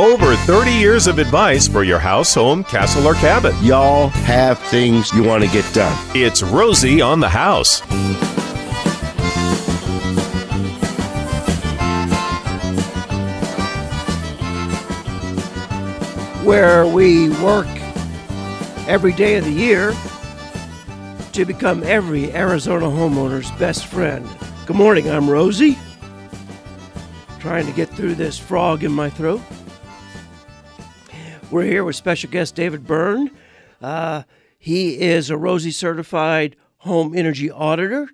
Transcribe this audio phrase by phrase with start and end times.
[0.00, 3.54] Over 30 years of advice for your house, home, castle, or cabin.
[3.60, 5.94] Y'all have things you want to get done.
[6.14, 7.82] It's Rosie on the House.
[16.46, 17.68] where we work
[18.88, 19.94] every day of the year
[21.32, 24.26] to become every Arizona homeowner's best friend.
[24.64, 25.78] Good morning, I'm Rosie.
[27.38, 29.42] Trying to get through this frog in my throat.
[31.50, 33.28] We're here with special guest David Byrne.
[33.82, 34.22] Uh,
[34.56, 38.08] he is a Rosie certified home energy auditor.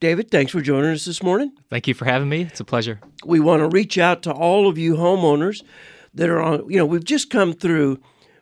[0.00, 1.52] David, thanks for joining us this morning.
[1.68, 2.42] Thank you for having me.
[2.42, 2.98] It's a pleasure.
[3.22, 5.62] We want to reach out to all of you homeowners
[6.14, 8.00] that are on, you know, we've just come through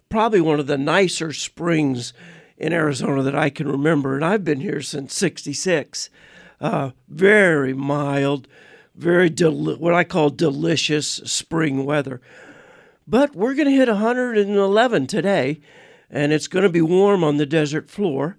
[0.09, 2.13] probably one of the nicer springs
[2.57, 6.11] in Arizona that I can remember, and I've been here since 66.
[6.61, 8.47] Uh, very mild,
[8.95, 12.21] very del- what I call delicious spring weather.
[13.11, 15.61] But we're going to hit 111 today,
[16.11, 18.37] and it's going to be warm on the desert floor.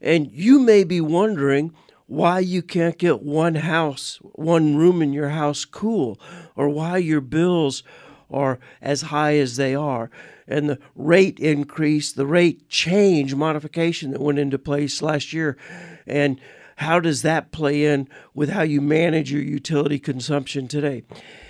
[0.00, 1.74] And you may be wondering
[2.06, 6.20] why you can't get one house, one room in your house cool,
[6.54, 7.82] or why your bills
[8.30, 10.08] are as high as they are.
[10.46, 15.56] And the rate increase, the rate change modification that went into place last year,
[16.06, 16.40] and
[16.76, 21.02] how does that play in with how you manage your utility consumption today?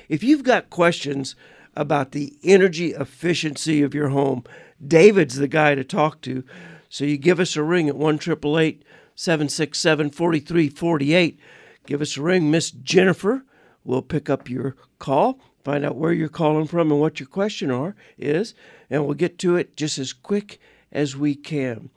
[0.09, 1.37] If you've got questions
[1.75, 4.45] about the energy efficiency of your home,
[4.85, 6.45] David's the guy to talk to.
[6.89, 11.41] So you give us a ring at 1 767 4348.
[11.87, 12.51] Give us a ring.
[12.51, 13.45] Miss Jennifer
[13.85, 17.71] will pick up your call find out where you're calling from and what your question
[17.71, 18.55] are is,
[18.91, 21.91] and we'll get to it just as quick as we can.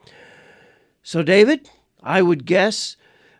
[1.03, 1.69] So, David,
[2.01, 2.95] I would guess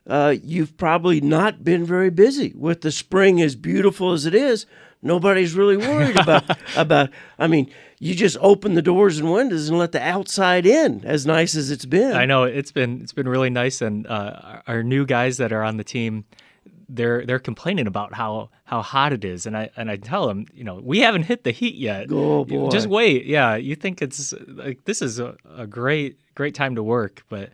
[0.08, 4.66] uh, you've probably not been very busy with the spring as beautiful as it is.
[5.06, 6.44] Nobody's really worried about
[6.76, 7.12] about.
[7.40, 11.06] I mean, you just open the doors and windows and let the outside in.
[11.06, 14.62] As nice as it's been, I know it's been it's been really nice, and uh,
[14.68, 16.26] our new guys that are on the team
[16.90, 20.46] they're they're complaining about how how hot it is, and I and I tell them,
[20.54, 22.08] you know, we haven't hit the heat yet.
[22.12, 23.26] Oh boy, just wait.
[23.26, 27.50] Yeah, you think it's like this is a, a great great time to work, but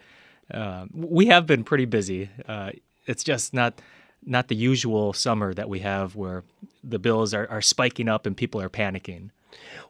[0.54, 2.30] uh, we have been pretty busy.
[2.48, 2.72] Uh,
[3.06, 3.82] it's just not
[4.26, 6.44] not the usual summer that we have where
[6.84, 9.30] the bills are, are spiking up and people are panicking.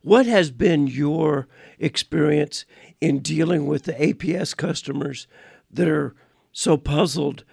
[0.02, 1.48] What has been your
[1.80, 2.66] experience
[3.00, 5.28] in dealing with the APS customers
[5.72, 6.16] that are
[6.52, 7.44] so puzzled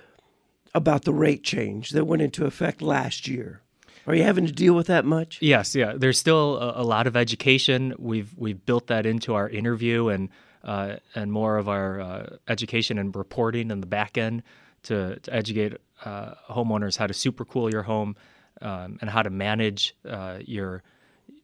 [0.74, 3.60] about the rate change that went into effect last year.
[4.06, 5.38] Are you having to deal with that much?
[5.42, 5.92] Yes, yeah.
[5.96, 7.94] There's still a, a lot of education.
[7.98, 10.30] We've we've built that into our interview and
[10.64, 14.42] uh, and more of our uh, education and reporting in the back end
[14.84, 18.16] to, to educate uh, homeowners how to supercool your home
[18.60, 20.82] um, and how to manage uh, your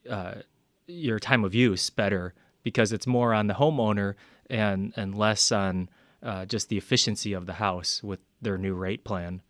[0.08, 0.34] uh,
[0.86, 4.14] your time of use better because it's more on the homeowner
[4.50, 5.88] and and less on
[6.22, 9.42] uh, just the efficiency of the house with their new rate plan.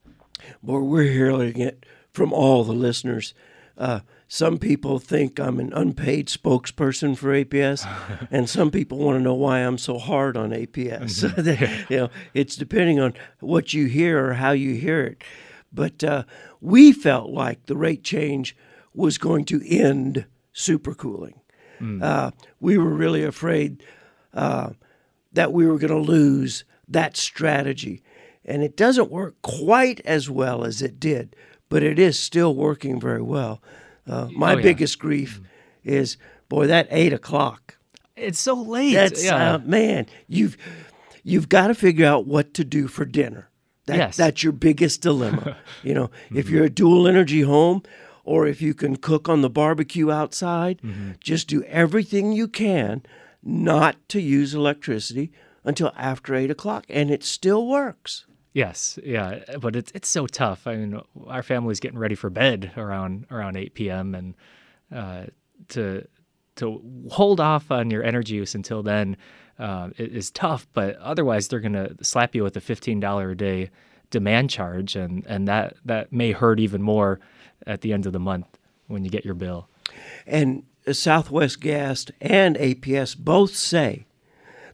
[0.62, 3.34] Boy, we're hearing it from all the listeners.
[3.76, 7.86] Uh, some people think I'm an unpaid spokesperson for APS,
[8.30, 11.24] and some people want to know why I'm so hard on APS.
[11.24, 11.84] Mm-hmm.
[11.92, 15.22] you know, it's depending on what you hear or how you hear it.
[15.72, 16.24] But uh,
[16.60, 18.56] we felt like the rate change
[18.94, 21.34] was going to end supercooling.
[21.80, 22.02] Mm.
[22.02, 22.30] Uh,
[22.60, 23.82] we were really afraid
[24.32, 24.70] uh,
[25.32, 28.02] that we were going to lose that strategy.
[28.44, 31.34] And it doesn't work quite as well as it did,
[31.74, 33.60] but it is still working very well.
[34.06, 34.62] Uh, my oh, yeah.
[34.62, 35.88] biggest grief mm-hmm.
[35.88, 36.16] is,
[36.48, 37.78] boy, that eight o'clock.
[38.14, 38.94] It's so late.
[38.94, 39.54] That's yeah.
[39.54, 40.56] uh, man, you've
[41.24, 43.50] you've got to figure out what to do for dinner.
[43.86, 44.16] That, yes.
[44.16, 45.56] that's your biggest dilemma.
[45.82, 46.38] you know, mm-hmm.
[46.38, 47.82] if you're a dual energy home,
[48.22, 51.14] or if you can cook on the barbecue outside, mm-hmm.
[51.18, 53.02] just do everything you can
[53.42, 55.32] not to use electricity
[55.64, 58.26] until after eight o'clock, and it still works.
[58.54, 60.68] Yes, yeah, but it's it's so tough.
[60.68, 64.14] I mean, our family's getting ready for bed around around eight p.m.
[64.14, 64.34] and
[64.94, 65.24] uh,
[65.70, 66.06] to
[66.56, 66.80] to
[67.10, 69.16] hold off on your energy use until then
[69.58, 70.68] uh, is tough.
[70.72, 73.70] But otherwise, they're to slap you with a fifteen dollar a day
[74.10, 77.18] demand charge, and and that that may hurt even more
[77.66, 78.46] at the end of the month
[78.86, 79.68] when you get your bill.
[80.28, 80.62] And
[80.92, 84.06] Southwest Gas and APS both say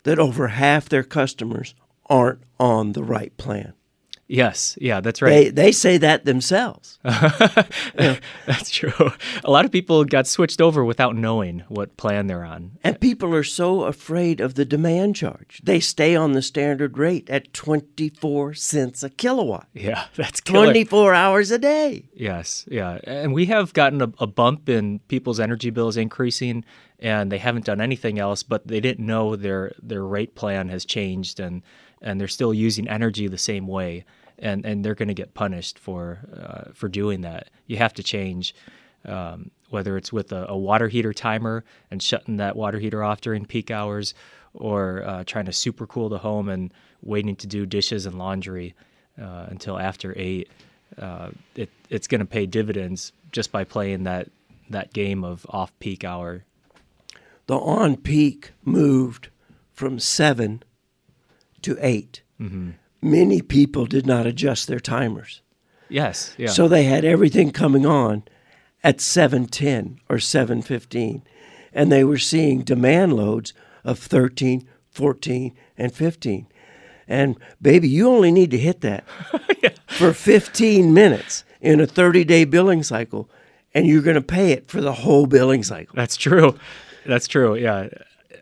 [0.02, 1.74] that over half their customers
[2.10, 3.72] aren't on the right plan.
[4.30, 5.46] Yes, yeah, that's right.
[5.46, 7.00] They they say that themselves.
[7.02, 9.10] That's true.
[9.42, 12.78] A lot of people got switched over without knowing what plan they're on.
[12.84, 15.60] And people are so afraid of the demand charge.
[15.64, 19.66] They stay on the standard rate at 24 cents a kilowatt.
[19.74, 20.66] Yeah, that's killer.
[20.66, 22.08] 24 hours a day.
[22.14, 23.00] Yes, yeah.
[23.02, 26.64] And we have gotten a, a bump in people's energy bills increasing
[27.00, 30.84] and they haven't done anything else, but they didn't know their their rate plan has
[30.84, 31.62] changed and
[32.00, 34.04] and they're still using energy the same way.
[34.38, 37.50] And, and they're going to get punished for uh, for doing that.
[37.66, 38.54] You have to change,
[39.04, 43.20] um, whether it's with a, a water heater timer and shutting that water heater off
[43.20, 44.14] during peak hours,
[44.54, 48.74] or uh, trying to super cool the home and waiting to do dishes and laundry
[49.20, 50.48] uh, until after eight.
[50.98, 54.28] Uh, it, it's going to pay dividends just by playing that
[54.70, 56.44] that game of off peak hour.
[57.46, 59.28] The on peak moved
[59.72, 60.62] from 7
[61.62, 62.22] to 8.
[62.40, 62.70] Mm-hmm.
[63.02, 65.42] Many people did not adjust their timers.
[65.88, 66.48] Yes, yeah.
[66.48, 68.22] So they had everything coming on
[68.84, 71.22] at 7:10 or 7:15
[71.72, 73.52] and they were seeing demand loads
[73.84, 76.46] of 13, 14 and 15.
[77.06, 79.04] And baby, you only need to hit that
[79.88, 83.28] for 15 minutes in a 30-day billing cycle
[83.74, 85.94] and you're going to pay it for the whole billing cycle.
[85.94, 86.58] That's true.
[87.06, 87.54] That's true.
[87.54, 87.88] Yeah.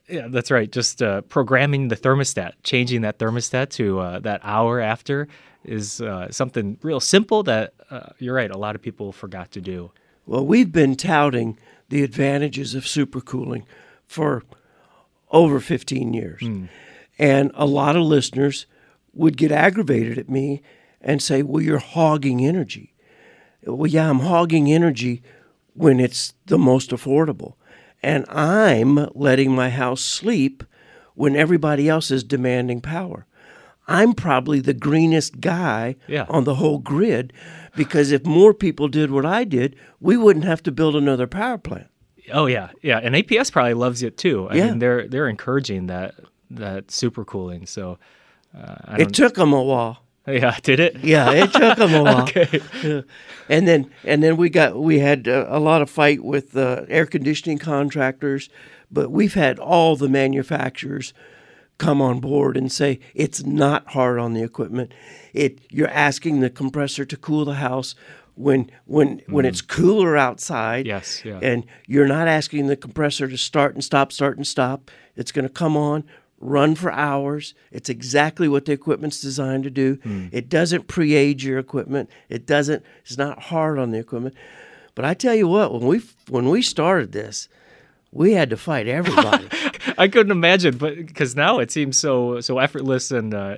[0.08, 0.70] Yeah, that's right.
[0.70, 5.28] Just uh, programming the thermostat, changing that thermostat to uh, that hour after
[5.64, 8.50] is uh, something real simple that uh, you're right.
[8.50, 9.90] A lot of people forgot to do.
[10.26, 11.58] Well, we've been touting
[11.88, 13.64] the advantages of supercooling
[14.06, 14.44] for
[15.31, 16.40] over 15 years.
[17.19, 18.66] And a lot of listeners
[19.12, 20.62] would get aggravated at me
[21.00, 22.94] and say, Well, you're hogging energy.
[23.64, 25.22] Well, yeah, I'm hogging energy
[25.75, 27.55] when it's the most affordable.
[28.02, 30.62] And I'm letting my house sleep
[31.14, 33.26] when everybody else is demanding power.
[33.88, 36.26] I'm probably the greenest guy Yeah.
[36.28, 37.32] on the whole grid
[37.74, 41.58] because if more people did what I did, we wouldn't have to build another power
[41.58, 41.86] plant.
[42.32, 44.46] Oh yeah, yeah, and APS probably loves it too.
[44.50, 44.68] I Yeah.
[44.70, 46.14] mean, they're they're encouraging that
[46.50, 47.64] that super cooling.
[47.66, 47.98] So
[48.54, 50.02] uh, I It took them a while.
[50.30, 50.98] Yeah, did it?
[51.02, 52.22] Yeah, it took them a while.
[52.22, 52.60] Okay.
[53.48, 56.84] And then and then we got we had uh, a lot of fight with uh,
[56.88, 58.48] air conditioning contractors,
[58.90, 61.14] but we've had all the manufacturers
[61.78, 64.92] come on board and say it's not hard on the equipment.
[65.32, 67.94] It you're asking the compressor to cool the house
[68.34, 70.86] when when when it's cooler outside.
[70.86, 71.38] Yes, yeah.
[71.42, 74.90] And you're not asking the compressor to start and stop, start and stop.
[75.16, 76.04] It's going to come on,
[76.40, 77.55] run for hours.
[77.73, 79.99] It's exactly what the equipment's designed to do.
[80.32, 82.11] It doesn't pre-age your equipment.
[82.29, 82.85] It doesn't.
[83.05, 84.35] It's not hard on the equipment.
[84.94, 87.49] But I tell you what, when we when we started this,
[88.11, 89.49] we had to fight everybody.
[89.99, 93.56] I couldn't imagine, but because now it seems so so effortless and uh,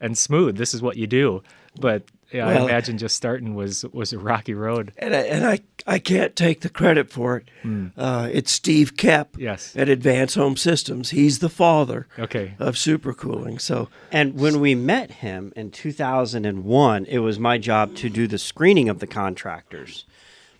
[0.00, 0.56] and smooth.
[0.56, 1.42] This is what you do.
[1.78, 4.92] But yeah, I imagine just starting was was a rocky road.
[4.98, 7.48] and I, and I I can't take the credit for it.
[7.96, 9.74] Uh, it's Steve Kep Yes.
[9.76, 11.10] at Advanced Home Systems.
[11.10, 12.54] He's the father Okay.
[12.58, 13.60] of supercooling.
[13.60, 18.38] So And when we met him in 2001, it was my job to do the
[18.38, 20.04] screening of the contractors.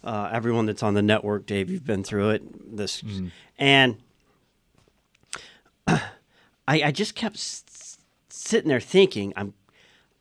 [0.02, 2.76] Uh, everyone that's on the network, Dave, you've been through it.
[2.76, 3.02] This
[3.58, 3.96] and
[5.86, 6.00] I,
[6.68, 9.54] I just kept s- s- sitting there thinking, I'm,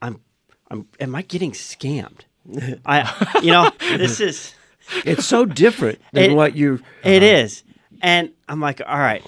[0.02, 0.19] I'm,
[0.71, 2.21] I'm, am I getting scammed?
[2.86, 4.54] I, you know, this is.
[5.06, 7.44] it's so different than It- what you It uh-huh.
[7.44, 7.63] is,
[8.01, 9.24] and I'm like, all right,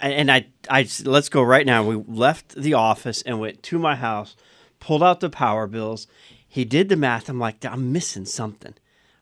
[0.00, 1.82] and I, I let's go right now.
[1.84, 4.36] We left the office and went to my house,
[4.80, 6.06] pulled out the power bills.
[6.46, 7.28] He did the math.
[7.28, 8.74] I'm like, I'm missing something.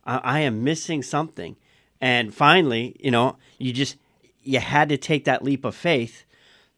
[0.05, 1.57] I, I am missing something,
[2.01, 3.97] and finally, you know, you just
[4.43, 6.25] you had to take that leap of faith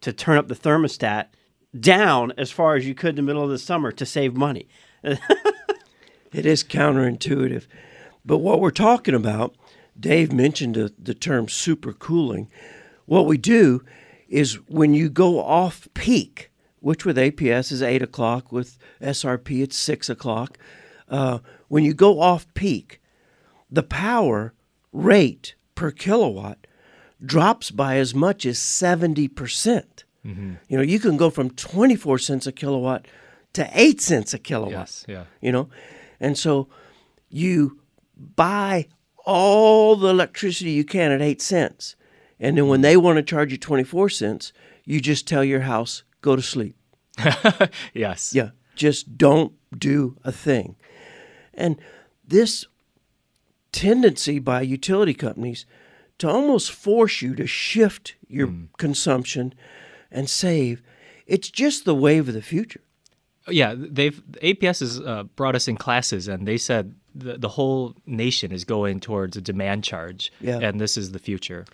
[0.01, 1.27] to turn up the thermostat
[1.79, 4.69] down as far as you could in the middle of the summer to save money.
[6.33, 7.67] It is counterintuitive.
[8.25, 9.55] But what we're talking about,
[9.99, 12.49] Dave mentioned the, the term supercooling.
[13.07, 13.83] What we do
[14.29, 19.77] is when you go off peak, which with APS is 8 o'clock, with SRP it's
[19.77, 20.59] 6 o'clock,
[21.09, 23.01] uh, when you go off peak,
[23.71, 24.53] the power
[24.93, 26.67] rate per kilowatt
[27.25, 30.05] drops by as much as 70%.
[30.29, 30.53] Mm-hmm.
[30.69, 33.07] You know, you can go from 24 cents a kilowatt
[33.55, 35.05] to 8 cents a kilowatt Yes.
[35.09, 35.25] Yeah.
[35.41, 35.69] you know
[36.21, 36.69] and so
[37.29, 37.81] you
[38.17, 38.87] buy
[39.25, 41.97] all the electricity you can at 8 cents
[42.39, 42.83] and then when mm-hmm.
[42.83, 44.53] they want to charge you 24 cents
[44.85, 46.77] you just tell your house go to sleep
[47.95, 48.35] Yes.
[48.35, 50.77] yeah just don't do a thing
[51.55, 51.81] and
[52.27, 52.67] this
[53.73, 55.67] tendency by utility companies
[56.19, 58.69] to almost force you to shift your mm.
[58.77, 59.55] consumption
[60.11, 60.83] and save
[61.27, 62.81] it's just the wave of the future
[63.49, 67.95] Yeah, they've APS has uh, brought us in classes, and they said the, the whole
[68.07, 70.59] nation is going towards a demand charge, Yeah.
[70.61, 71.65] and this is the future.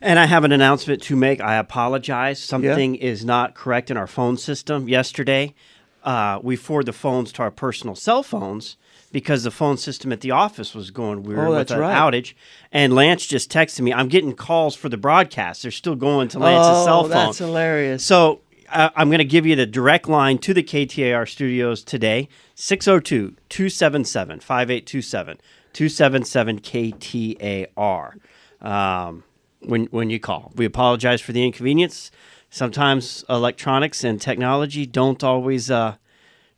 [0.00, 1.40] And I have an announcement to make.
[1.40, 2.38] I apologize.
[2.42, 4.88] Something is not correct in our phone system.
[4.88, 5.54] Yesterday,
[6.02, 8.76] uh, we forwarded the phones to our personal cell phones
[9.16, 11.96] because the phone system at the office was going weird Oh, with an right.
[11.96, 12.34] outage.
[12.70, 15.62] And Lance just texted me, I'm getting calls for the broadcast.
[15.62, 17.10] They're still going to Lance's cell oh, phone.
[17.12, 18.04] that's hilarious.
[18.04, 22.28] So uh, I'm going to give you the direct line to the KTAR studios today
[22.56, 25.38] 602 277 5827
[25.72, 28.16] 277 KTAR.
[28.60, 29.24] Um,
[29.60, 32.10] when, when you call, we apologize for the inconvenience.
[32.50, 35.96] Sometimes electronics and technology don't always, uh,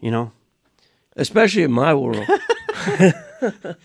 [0.00, 0.32] you know,
[1.18, 2.24] Especially in my world.
[2.78, 3.76] the,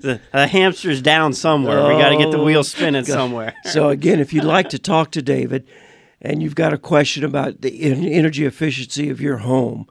[0.00, 1.82] the hamster's down somewhere.
[1.86, 3.54] we got to get the Oh, wheel spinning somewhere.
[3.64, 5.66] So again, if you'd like to talk to David
[6.20, 9.88] and you've got a question about the en- energy efficiency of your home,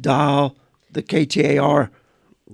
[0.00, 0.56] dial
[0.90, 1.90] the KTAR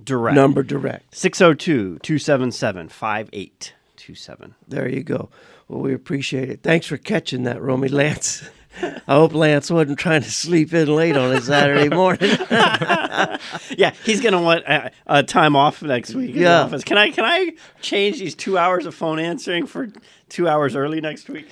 [0.03, 0.35] Direct.
[0.35, 1.15] number direct.
[1.15, 4.55] 602 277 5827.
[4.67, 5.29] There you go.
[5.67, 6.61] Well, we appreciate it.
[6.63, 8.43] Thanks for catching that, Romy Lance.
[8.81, 12.29] I hope Lance wasn't trying to sleep in late on a Saturday morning.
[13.77, 16.29] Yeah, he's gonna want uh, uh, time off next week.
[16.31, 16.61] in the Yeah.
[16.63, 16.83] office.
[16.83, 19.89] Can I can I change these two hours of phone answering for
[20.29, 21.49] two hours early next week?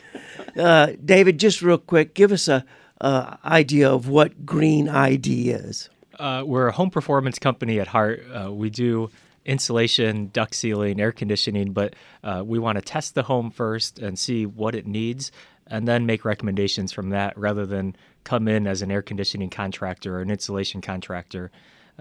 [0.57, 2.65] uh, David, just real quick, give us a,
[3.01, 5.89] a idea of what Green ID is.
[6.17, 8.23] Uh, we're a home performance company at heart.
[8.33, 9.09] Uh, we do
[9.45, 14.19] insulation, duct sealing, air conditioning, but uh, we want to test the home first and
[14.19, 15.31] see what it needs,
[15.69, 20.17] and then make recommendations from that rather than come in as an air conditioning contractor
[20.17, 21.51] or an insulation contractor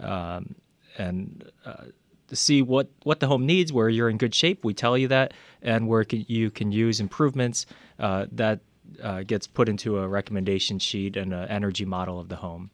[0.02, 0.54] um,
[0.96, 1.84] and uh,
[2.28, 4.64] to see what, what the home needs, where you're in good shape.
[4.64, 7.66] We tell you that, and where can, you can use improvements
[7.98, 8.60] uh, that
[9.02, 12.70] uh, gets put into a recommendation sheet and an energy model of the home.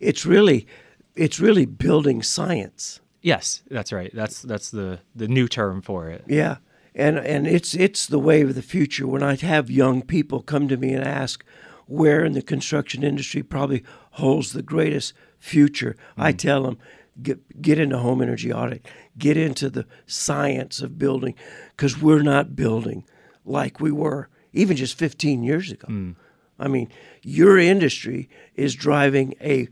[0.00, 0.66] It's really,
[1.14, 3.00] it's really building science.
[3.20, 4.10] Yes, that's right.
[4.14, 6.24] That's that's the the new term for it.
[6.28, 6.58] Yeah,
[6.98, 9.06] and and it's it's the way of the future.
[9.06, 11.44] When I have young people come to me and ask
[11.86, 16.36] where in the construction industry probably holds the greatest future, I hmm.
[16.36, 16.78] tell them
[17.22, 18.84] get get into home energy audit,
[19.16, 21.36] get into the science of building,
[21.76, 23.04] because we're not building
[23.44, 25.86] like we were even just 15 years ago.
[25.86, 26.12] Hmm.
[26.58, 26.90] I mean,
[27.22, 29.68] your industry is driving a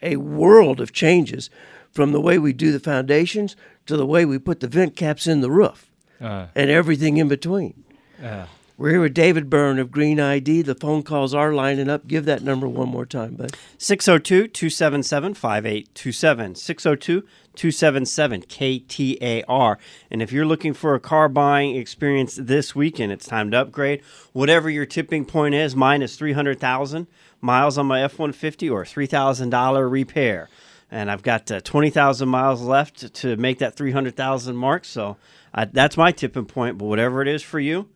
[0.00, 1.50] a world of changes
[1.90, 3.56] from the way we do the foundations
[3.90, 7.28] to the way we put the vent caps in the roof Uh, and everything in
[7.28, 7.74] between.
[8.24, 8.46] uh,
[8.78, 10.62] We're here with David Byrne of Green ID.
[10.62, 12.06] The phone calls are lining up.
[12.06, 13.54] Give that number one more time, bud.
[13.76, 16.54] 602 277 5827.
[16.54, 17.20] 602
[17.56, 19.76] 277 KTAR.
[20.10, 24.00] And if you're looking for a car buying experience this weekend, it's time to upgrade.
[24.32, 27.06] Whatever your tipping point is, mine is 300,000
[27.42, 30.48] miles on my F 150 or $3,000 repair.
[30.90, 34.84] And I've got uh, 20,000 miles left to make that 300,000 mark.
[34.84, 35.16] So
[35.72, 36.78] that's my tipping point.
[36.78, 37.88] But whatever it is for you,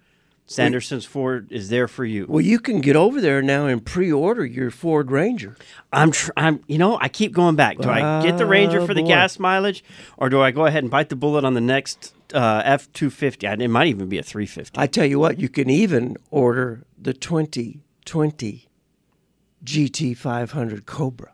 [0.46, 2.26] Sanderson's Ford is there for you.
[2.28, 5.56] Well, you can get over there now and pre-order your Ford Ranger.
[5.92, 7.78] I'm, tr- I'm, you know, I keep going back.
[7.78, 9.82] Do I get the Ranger Oh, for the gas mileage,
[10.18, 13.08] or do I go ahead and bite the bullet on the next uh, F two
[13.10, 13.46] fifty?
[13.46, 14.78] It might even be a three fifty.
[14.78, 18.68] I tell you what, you can even order the 2020
[19.64, 21.32] GT500 Cobra.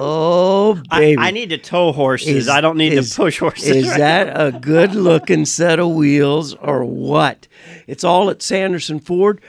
[0.00, 1.20] Oh, I, baby.
[1.20, 2.28] I need to tow horses.
[2.28, 3.68] Is- I don't need is- to push horses.
[3.68, 7.46] Is right that a good looking set of wheels or what?
[7.86, 9.40] It's all at Sanderson Ford,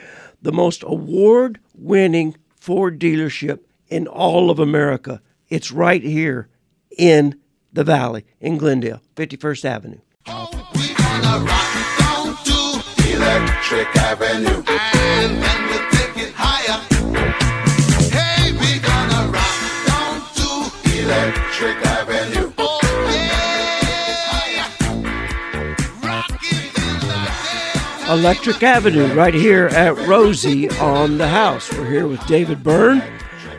[0.42, 5.22] the most award winning Ford dealership in all of America.
[5.50, 6.48] It's right here
[6.98, 7.40] in
[7.74, 10.00] the valley in Glendale, 51st Avenue.
[10.76, 10.92] We
[21.12, 22.54] Electric Avenue.
[22.58, 22.80] Oh,
[24.48, 24.68] yeah.
[26.02, 28.10] Rockin' in the dance.
[28.10, 31.70] Electric Avenue, right here at Rosie on the house.
[31.74, 33.04] We're here with David Byrne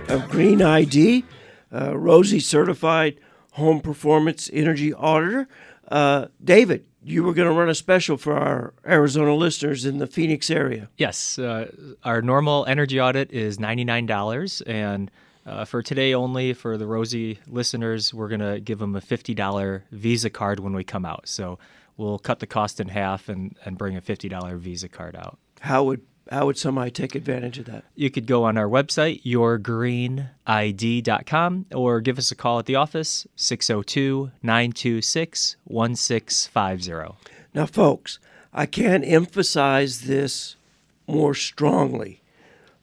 [0.09, 1.25] of Green ID,
[1.71, 3.21] uh, Rosie certified
[3.53, 5.47] home performance energy auditor.
[5.91, 10.07] Uh, David, you were going to run a special for our Arizona listeners in the
[10.07, 10.89] Phoenix area.
[10.97, 11.71] yes, uh,
[12.03, 15.11] our normal energy audit is ninety nine dollars, and
[15.45, 19.85] uh, for today only, for the Rosie listeners, we're gonna give them a fifty dollar
[19.91, 21.29] Visa card when we come out.
[21.29, 21.59] So
[21.97, 25.39] we'll cut the cost in half and and bring a fifty dollar Visa card out.
[25.61, 27.85] How would how would somebody take advantage of that?
[27.95, 33.27] You could go on our website, yourgreenid.com, or give us a call at the office,
[33.37, 37.19] 602 926 1650.
[37.55, 38.19] Now, folks,
[38.55, 40.57] I can't emphasize this
[41.07, 42.21] more strongly.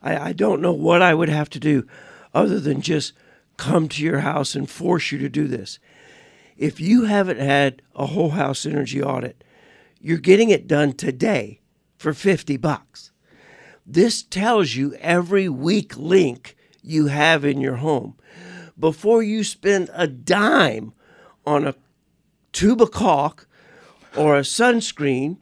[0.01, 1.87] I, I don't know what I would have to do
[2.33, 3.13] other than just
[3.57, 5.79] come to your house and force you to do this.
[6.57, 9.43] If you haven't had a whole house energy audit,
[9.99, 11.61] you're getting it done today
[11.97, 13.11] for 50 bucks.
[13.85, 18.15] This tells you every weak link you have in your home.
[18.77, 20.93] Before you spend a dime
[21.45, 21.75] on a
[22.53, 23.47] tube of caulk
[24.15, 25.41] or a sunscreen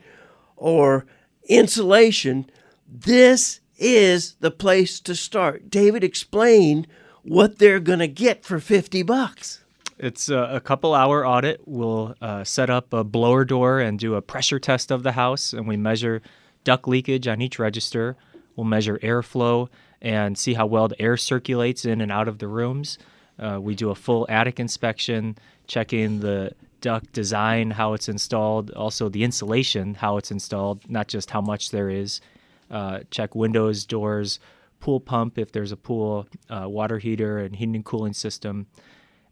[0.55, 1.05] or
[1.47, 2.49] insulation,
[2.87, 5.69] this is the place to start.
[5.69, 6.87] David, explain
[7.23, 9.63] what they're going to get for 50 bucks.
[9.99, 11.61] It's a, couple hour audit.
[11.65, 15.53] We'll uh, set up a blower door and do a pressure test of the house,
[15.53, 16.21] and we measure
[16.63, 18.15] duct leakage on each register.
[18.55, 19.69] We'll measure airflow
[20.01, 22.99] and see how well the air circulates in and out of the rooms.
[23.39, 29.09] Uh, we do a full attic inspection, checking the duct design, how it's installed, also
[29.09, 32.21] the insulation, how it's installed, not just how much there is.
[32.69, 34.39] Uh, check windows, doors,
[34.79, 38.67] pool pump if there's a pool, uh, water heater, and heating and cooling system.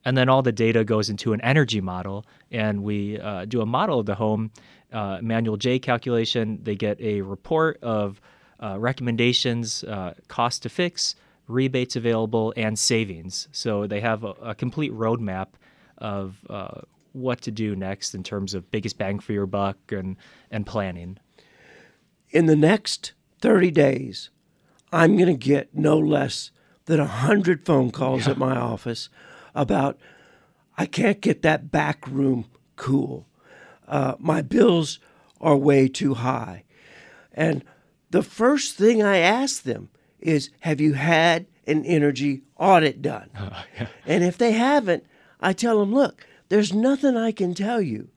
[0.04, 3.65] And then all the data goes into an energy model, and we uh, do a
[3.65, 4.51] model of the home,
[4.94, 6.60] uh, manual J calculation.
[6.62, 8.22] They get a report of
[8.62, 11.15] uh, recommendations, uh, cost to fix,
[11.48, 13.48] rebates available, and savings.
[13.51, 15.48] So they have a, a complete roadmap
[15.98, 16.38] of
[17.15, 20.18] what to do next in terms of biggest bang for your buck and,
[20.51, 21.18] and planning.
[22.30, 23.13] In the next
[23.46, 24.32] 30 days,
[24.92, 26.50] I'm going to get no less
[26.86, 29.08] than 100 phone calls at my office
[29.54, 30.00] about
[30.80, 33.28] I can't get that back room cool.
[33.88, 34.98] Uh, my bills
[35.40, 36.64] are way too high.
[37.34, 37.64] And
[38.10, 43.30] the first thing I ask them is Have you had an energy audit done?
[44.08, 45.06] And if they haven't,
[45.40, 48.10] I tell them, Look, there's nothing I can tell you.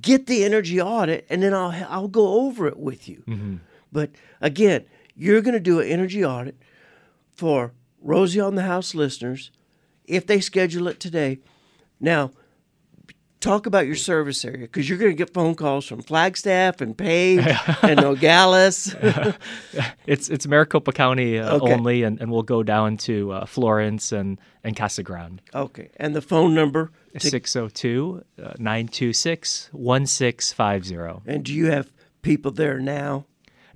[0.00, 3.60] Get the energy audit, and then I'll, I'll go over it with you.
[3.92, 4.84] But again,
[5.16, 6.56] you're going to do an energy audit
[7.34, 9.50] for Rosie on the House listeners
[10.04, 11.38] if they schedule it today.
[12.00, 12.30] Now,
[13.40, 16.96] talk about your service area because you're going to get phone calls from Flagstaff and
[16.96, 17.44] Page
[17.82, 18.94] and Nogales.
[20.06, 21.72] It's it's Maricopa County uh, Okay.
[21.74, 25.42] only, and, and we'll go down to uh, Florence and, and Casa Grande.
[25.54, 26.90] okay, and the phone number.
[27.18, 31.30] to- 602 uh, 926 1650.
[31.30, 31.92] and do you have
[32.22, 33.26] people there now?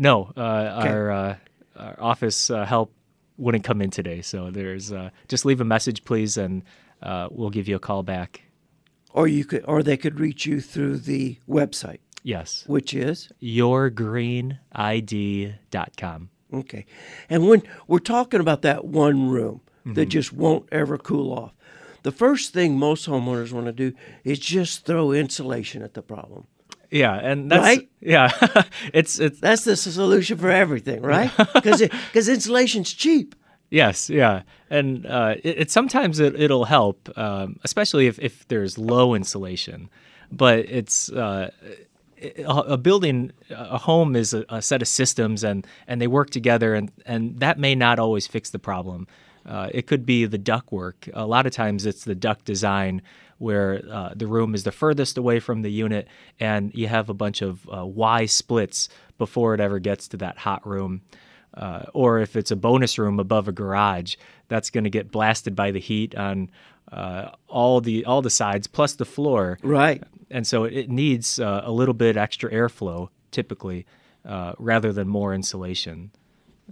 [0.02, 1.37] No, uh, our, uh,
[1.76, 2.93] our office uh, help
[3.38, 4.21] wouldn't come in today.
[4.21, 6.65] So there's uh, just leave a message, please, and
[7.00, 8.43] uh, we'll give you a call back.
[9.12, 16.30] Or you could, or they could reach you through the website, Yes, which is yourgreenid.com.
[16.52, 16.84] Okay.
[17.30, 21.54] And when we're talking about that one room that just won't ever cool off,
[22.02, 23.93] the first thing most homeowners want to do
[24.25, 26.49] is just throw insulation at the problem.
[26.93, 27.89] Yeah, and that's Right?
[28.00, 28.31] yeah,
[28.93, 31.31] it's it's That's the solution for everything, right?
[31.55, 33.35] Because because insulation's cheap.
[33.71, 38.76] Yes, yeah, and uh, it, it sometimes it, it'll help, um, especially if, if there's
[38.76, 39.89] low insulation.
[40.31, 41.50] But it's uh,
[42.21, 46.28] a a building, a home is a, a set of systems, and, and they work
[46.28, 49.07] together, and, and that may not always fix the problem.
[49.47, 51.09] Uh, it could be the duct work.
[51.15, 53.00] A lot of times, it's the duct design
[53.43, 56.09] where uh, the room is the furthest away from the unit,
[56.41, 60.39] and you have a bunch of uh, Y splits before it ever gets to that
[60.39, 61.02] hot room
[61.55, 64.17] uh, or if it's a bonus room above a garage,
[64.49, 66.50] that's going to get blasted by the heat on
[66.91, 69.59] uh, all the all the sides plus the floor.
[69.63, 70.02] Right.
[70.31, 73.87] And so it needs uh, a little bit extra airflow typically,
[74.26, 76.11] uh, rather than more insulation.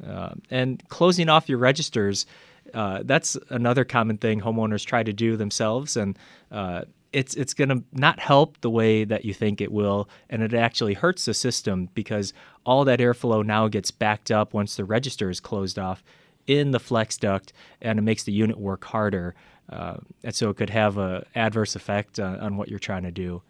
[0.07, 2.27] Uh, and closing off your registers,
[2.75, 6.19] uh, that's another common thing homeowners try to do themselves, and
[6.51, 10.43] uh, it's it's going to not help the way that you think it will, and
[10.43, 12.33] it actually hurts the system because
[12.65, 16.03] all that airflow now gets backed up once the register is closed off
[16.47, 19.35] in the flex duct, and it makes the unit work harder,
[19.69, 23.11] uh, and so it could have a adverse effect on, on what you're trying to
[23.11, 23.43] do.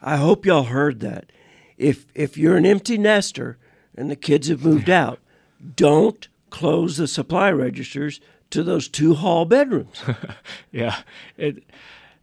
[0.00, 1.30] I hope y'all heard that.
[1.76, 3.58] If if you're an empty nester
[3.96, 5.18] and the kids have moved out,
[5.74, 10.02] don't close the supply registers to those two hall bedrooms.
[10.72, 10.96] Yeah,
[11.36, 11.64] it.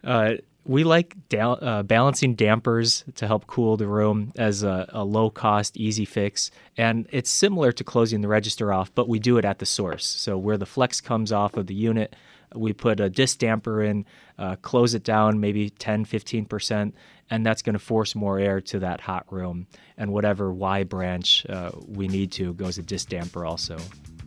[0.04, 5.04] Uh, we like da- uh, balancing dampers to help cool the room as a, a
[5.04, 6.52] low cost, easy fix.
[6.78, 10.06] And it's similar to closing the register off, but we do it at the source.
[10.06, 12.16] So, where the flex comes off of the unit,
[12.56, 14.06] we put a disc damper in,
[14.38, 16.94] uh, close it down maybe 10, 15%,
[17.30, 19.68] and that's going to force more air to that hot room.
[19.98, 23.78] And whatever Y branch uh, we need to goes a disc damper also.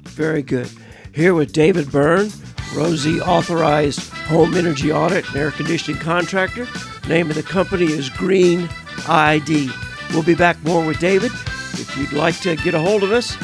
[0.07, 0.71] Very good.
[1.15, 2.31] Here with David Byrne,
[2.75, 6.67] Rosie authorized home energy audit and air conditioning contractor.
[7.09, 8.69] Name of the company is Green
[9.09, 9.71] ID.
[10.11, 11.33] We'll be back more with David.
[11.79, 13.37] If you'd like to get a hold of us,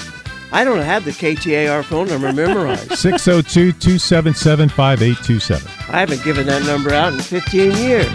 [0.53, 2.93] I don't have the KTAR phone number memorized.
[2.99, 5.95] 602 277 5827.
[5.95, 8.09] I haven't given that number out in 15 years.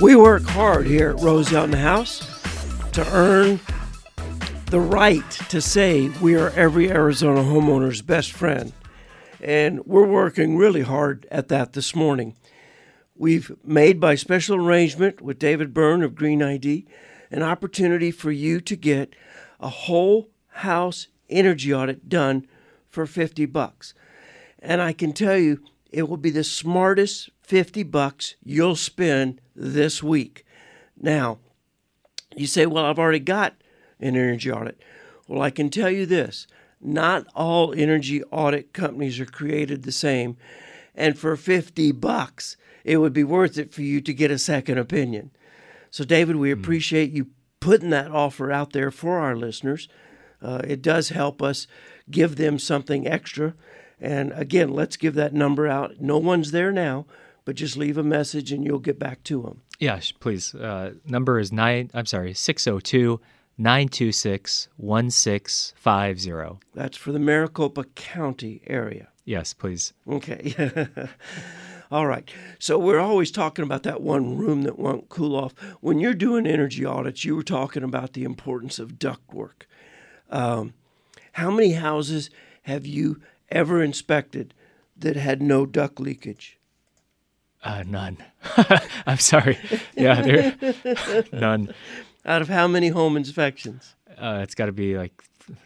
[0.00, 2.20] We work hard here at Rosie on the House
[2.92, 3.58] to earn
[4.66, 8.74] the right to say we are every Arizona homeowner's best friend.
[9.40, 12.36] And we're working really hard at that this morning.
[13.16, 16.86] We've made by special arrangement with David Byrne of Green ID
[17.30, 19.14] an opportunity for you to get
[19.60, 22.46] a whole house energy audit done
[22.90, 23.94] for 50 bucks.
[24.58, 30.02] And I can tell you it will be the smartest 50 bucks you'll spend this
[30.02, 30.44] week.
[31.00, 31.38] Now,
[32.34, 33.54] you say, "Well, I've already got
[34.00, 34.80] an energy audit."
[35.28, 36.46] Well, I can tell you this,
[36.80, 40.36] not all energy audit companies are created the same,
[40.94, 44.78] and for 50 bucks, it would be worth it for you to get a second
[44.78, 45.30] opinion.
[45.90, 47.28] So, David, we appreciate you
[47.60, 49.88] putting that offer out there for our listeners.
[50.40, 51.66] Uh, it does help us
[52.10, 53.54] give them something extra.
[54.00, 56.00] And again, let's give that number out.
[56.00, 57.06] No one's there now,
[57.44, 59.62] but just leave a message and you'll get back to them.
[59.78, 60.54] Yeah, please.
[60.54, 61.90] Uh, number is nine.
[61.94, 63.20] I'm sorry, 602
[63.58, 66.66] 926 1650.
[66.74, 69.08] That's for the Maricopa County area.
[69.24, 69.92] Yes, please.
[70.08, 70.54] Okay.
[71.90, 72.28] All right.
[72.58, 75.52] So we're always talking about that one room that won't cool off.
[75.80, 79.62] When you're doing energy audits, you were talking about the importance of ductwork.
[80.30, 80.74] Um,
[81.32, 82.28] how many houses
[82.62, 84.54] have you ever inspected
[84.96, 86.58] that had no duct leakage?
[87.62, 88.18] Uh, none.
[89.06, 89.58] I'm sorry.
[89.96, 91.74] Yeah, there, none.
[92.24, 93.94] Out of how many home inspections?
[94.16, 95.12] Uh, it's got to be like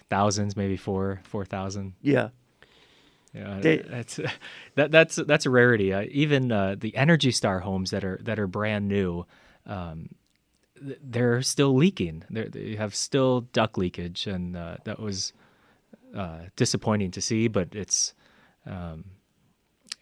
[0.09, 1.95] thousands, maybe four, four thousand.
[2.01, 2.31] Yeah.
[3.35, 4.19] Yeah, They- that's
[4.77, 5.93] that that's that's a rarity.
[5.93, 9.27] Uh, even uh, the Energy Star homes that are that are brand new,
[9.67, 10.09] um,
[10.85, 12.25] th- they're still leaking.
[12.31, 15.33] They're, they have still duct leakage, and uh, that was
[16.17, 17.49] uh, disappointing to see.
[17.49, 18.15] But it's
[18.67, 19.05] um,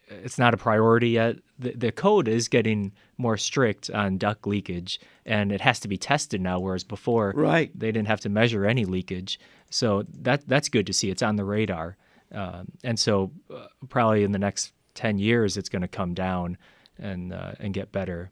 [0.09, 1.37] it's not a priority yet.
[1.59, 5.99] The, the code is getting more strict on duct leakage, and it has to be
[5.99, 6.59] tested now.
[6.61, 7.71] Whereas before, Right.
[7.79, 9.38] they didn't have to measure any leakage.
[9.71, 11.11] So that that's good to see.
[11.11, 11.97] It's on the radar,
[12.33, 16.57] um, and so uh, probably in the next ten years, it's going to come down
[16.99, 18.31] and uh, and get better.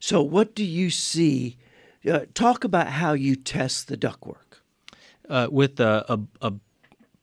[0.00, 1.58] So, what do you see?
[2.10, 4.60] Uh, talk about how you test the ductwork.
[5.30, 6.52] uh, with a, a, a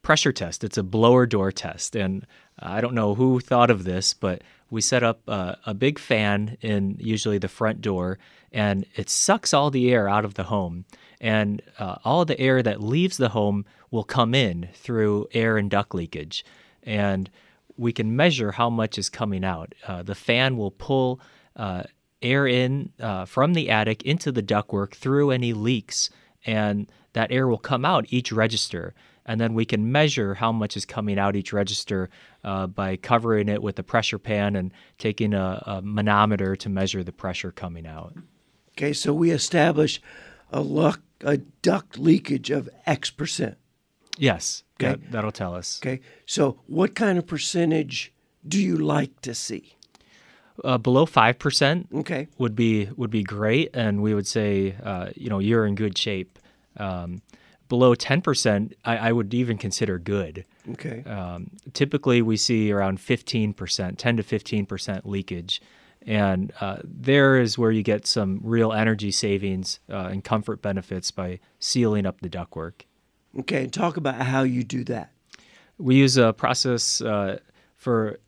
[0.01, 0.63] pressure test.
[0.63, 2.25] It's a blower door test, and
[2.59, 6.57] I don't know who thought of this, but we set up uh, a big fan
[6.61, 8.19] in usually the front door,
[8.51, 10.85] and it sucks all the air out of the home,
[11.19, 15.69] and uh, all the air that leaves the home will come in through air and
[15.69, 16.45] duct leakage,
[16.83, 17.29] and
[17.77, 19.73] we can measure how much is coming out.
[19.87, 21.19] Uh, the fan will pull.
[21.55, 21.83] Uh,
[22.21, 26.09] air in uh, from the attic into the ductwork through any leaks,
[26.45, 28.93] and that air will come out each register.
[29.25, 32.09] And then we can measure how much is coming out each register
[32.43, 37.03] uh, by covering it with a pressure pan and taking a, a manometer to measure
[37.03, 38.13] the pressure coming out.
[38.71, 40.01] Okay, so we establish
[40.51, 43.57] a, luck, a duct leakage of X percent.
[44.17, 44.91] Yes, Okay.
[44.93, 45.79] that, that'll tell us.
[45.83, 48.11] Okay, so what kind of percentage
[48.47, 49.75] do you like to see?
[50.63, 55.09] Uh, below five percent Okay, would be would be great, and we would say, uh,
[55.15, 56.37] you know, you're in good shape.
[56.77, 57.21] Um,
[57.71, 60.43] below ten percent, I, I would even consider good.
[60.71, 65.61] okay, Um, typically, we see around 15%, 10 to 15% leakage.
[66.05, 71.11] And uh, there is where you get some real energy savings uh, and comfort benefits
[71.11, 72.81] by sealing up the ductwork.
[73.39, 73.63] okay.
[73.63, 75.13] And talk about how you do that.
[75.77, 77.39] We use a process uh,
[77.77, 78.19] for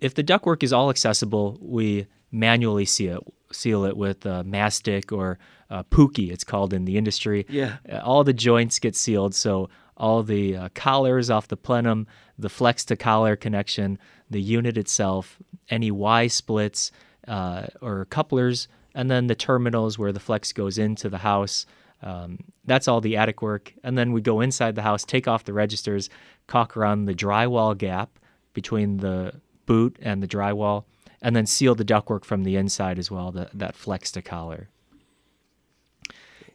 [0.00, 5.12] if the ductwork is all accessible, we manually seal it, seal it with uh, mastic
[5.12, 5.38] or
[5.70, 7.46] uh, pookie, it's called in the industry.
[7.48, 7.76] Yeah.
[7.90, 12.06] Uh, all the joints get sealed, so all the uh, collars off the plenum,
[12.38, 13.98] the flex to collar connection,
[14.30, 16.90] the unit itself, any Y splits
[17.28, 21.66] uh, or couplers, and then the terminals where the flex goes into the house.
[22.02, 23.74] Um, that's all the attic work.
[23.84, 26.08] And then we go inside the house, take off the registers,
[26.46, 28.18] caulk around the drywall gap
[28.54, 29.34] between the
[29.66, 30.84] boot and the drywall,
[31.22, 34.68] and then seal the ductwork from the inside as well, the, that flex to collar.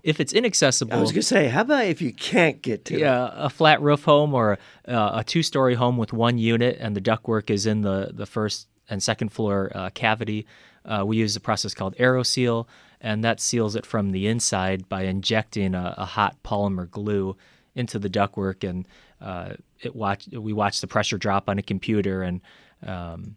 [0.03, 3.31] If it's inaccessible, I was gonna say, how about if you can't get to yeah,
[3.33, 7.49] a flat roof home or uh, a two-story home with one unit, and the ductwork
[7.49, 10.45] is in the the first and second floor uh, cavity.
[10.85, 12.67] Uh, we use a process called AeroSeal,
[13.01, 17.35] and that seals it from the inside by injecting a, a hot polymer glue
[17.73, 18.87] into the ductwork, and
[19.19, 22.41] uh, it watch we watch the pressure drop on a computer, and
[22.85, 23.35] um,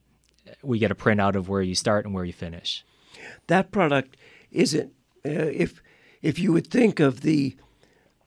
[0.62, 2.84] we get a printout of where you start and where you finish.
[3.48, 4.16] that product
[4.50, 4.92] isn't
[5.26, 5.82] uh, if
[6.22, 7.56] if you would think of the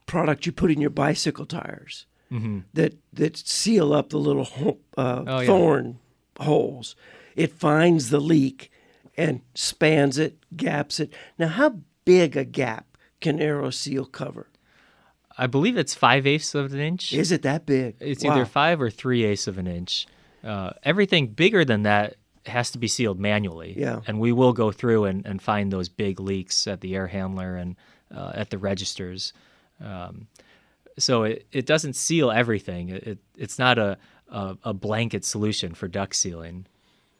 [0.05, 2.05] product you put in your bicycle tires
[2.73, 4.47] that that seal up the little
[4.97, 5.45] uh, Oh, yeah.
[5.47, 5.99] thorn
[6.39, 6.95] holes
[7.35, 8.71] it finds the leak
[9.17, 14.47] and spans it gaps it now how big a gap can aeroseal cover
[15.37, 17.11] I believe it's five eighths of an inch.
[17.13, 18.31] is it that big It's Wow.
[18.31, 20.07] either five or three eighths of an inch.
[20.43, 23.75] Uh, everything bigger than that has to be sealed manually.
[23.77, 24.01] Yeah.
[24.07, 27.55] And we will go through and, and find those big leaks at the air handler
[27.55, 27.75] and
[28.15, 29.33] uh, at the registers.
[29.79, 30.27] Um,
[30.97, 32.89] so it, it doesn't seal everything.
[32.89, 33.97] It, it it's not a,
[34.29, 36.65] a, a blanket solution for duct sealing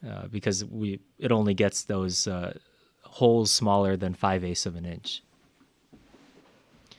[0.08, 2.54] uh, because we it only gets those uh,
[3.02, 5.22] holes smaller than five eighths of an inch.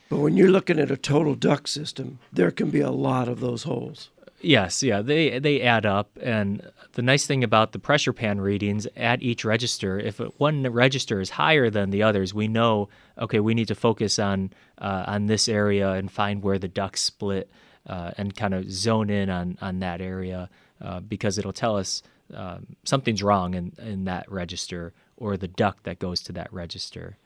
[0.08, 3.40] but when you're looking at a total duct system there can be a lot of
[3.40, 4.10] those holes
[4.44, 8.86] Yes, yeah, they they add up, and the nice thing about the pressure pan readings
[8.96, 13.54] at each register, if one register is higher than the others, we know okay, we
[13.54, 17.50] need to focus on uh, on this area and find where the ducts split,
[17.88, 22.02] uh, and kind of zone in on on that area uh, because it'll tell us
[22.34, 27.16] um, something's wrong in in that register or the duct that goes to that register.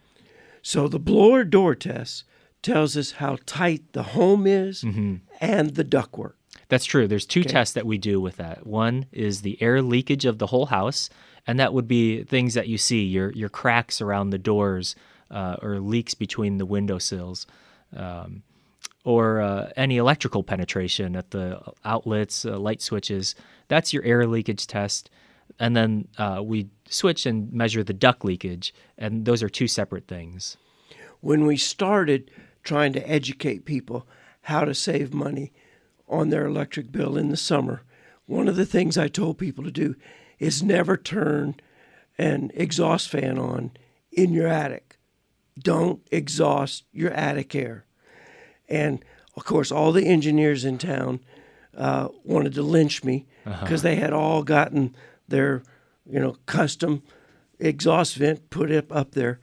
[0.62, 2.24] So the blower door test
[2.62, 5.14] tells us how tight the home is Mm-hmm.
[5.40, 6.34] and the ductwork.
[6.68, 7.08] That's true.
[7.08, 8.66] There's two tests that we do with that.
[8.66, 11.08] One is the air leakage of the whole house,
[11.46, 14.94] and that would be things that you see your your cracks around the doors
[15.30, 17.46] uh, or leaks between the windowsills,
[17.96, 18.42] um,
[19.04, 23.34] or uh, any electrical penetration at the outlets, uh, light switches.
[23.68, 25.10] That's your air leakage test.
[25.58, 30.06] And then uh, we switch and measure the duct leakage, and those are two separate
[30.06, 30.58] things.
[31.20, 32.30] When we started
[32.62, 34.06] trying to educate people
[34.42, 35.52] how to save money
[36.08, 37.82] on their electric bill in the summer,
[38.26, 39.94] one of the things I told people to do
[40.38, 41.56] is never turn
[42.18, 43.70] an exhaust fan on
[44.12, 44.98] in your attic.
[45.58, 47.84] Don't exhaust your attic air.
[48.68, 49.04] And
[49.36, 51.20] of course, all the engineers in town
[51.76, 53.26] uh, wanted to lynch me
[53.62, 54.94] because they had all gotten
[55.28, 55.62] their,
[56.10, 57.02] you know, custom
[57.58, 59.40] exhaust vent put up up there.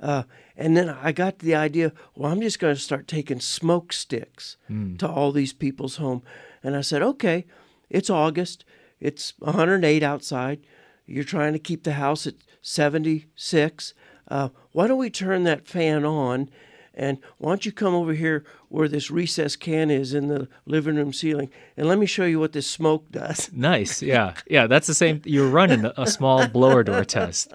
[0.00, 0.22] Uh,
[0.58, 4.56] and then I got the idea, well, I'm just going to start taking smoke sticks
[4.98, 6.22] to all these people's home.
[6.64, 7.46] And I said, okay,
[7.88, 8.64] it's August.
[8.98, 10.58] It's 108 outside.
[11.06, 13.94] You're trying to keep the house at 76.
[14.26, 16.50] Uh, why don't we turn that fan on?
[16.92, 20.96] And why don't you come over here where this recess can is in the living
[20.96, 23.48] room ceiling and let me show you what this smoke does.
[23.52, 24.02] Nice.
[24.02, 24.34] Yeah.
[24.48, 24.66] Yeah.
[24.66, 25.22] That's the same.
[25.24, 27.52] You're running a small blower door test.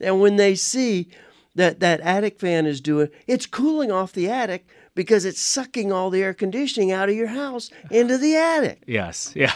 [0.00, 1.08] And when they see
[1.58, 6.08] that that attic fan is doing, it's cooling off the attic because it's sucking all
[6.08, 8.82] the air conditioning out of your house into the attic.
[8.86, 9.52] Yes, yeah,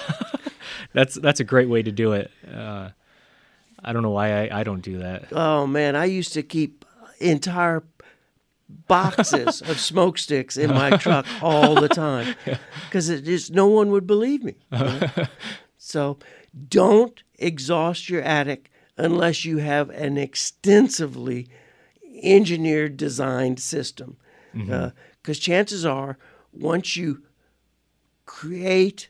[0.93, 2.31] that's that's a great way to do it.
[2.53, 2.91] Uh,
[3.85, 5.33] I don't know why I, I don't do that.
[5.33, 6.85] Oh man, I used to keep
[7.21, 7.85] entire
[8.89, 12.35] boxes of smoke sticks in my truck all the time
[12.87, 14.57] because it just no one would believe me.
[14.73, 15.09] you know?
[15.79, 16.19] so
[16.69, 21.49] don't exhaust your attic unless you have an extensively
[22.23, 24.17] engineered, designed system.
[24.55, 26.19] Because chances are,
[26.53, 27.23] once you
[28.27, 29.09] create